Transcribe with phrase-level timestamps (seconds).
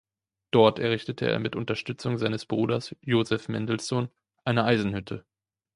[0.49, 4.09] Dort errichtete er mit Unterstützung seines Bruders Joseph Mendelssohn
[4.43, 5.25] eine Eisenhütte.